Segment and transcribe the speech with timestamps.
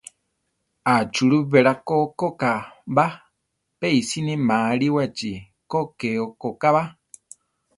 [0.93, 3.05] Achúrubi beláko okokába;
[3.79, 5.31] pe isíini ma aliwáchi
[5.71, 6.83] ko ké okóʼkaba.